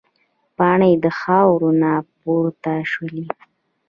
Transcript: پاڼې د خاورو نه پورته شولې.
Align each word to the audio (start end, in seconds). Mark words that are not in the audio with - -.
پاڼې 0.57 0.91
د 1.03 1.05
خاورو 1.19 1.69
نه 1.81 1.91
پورته 2.19 2.73
شولې. 2.91 3.25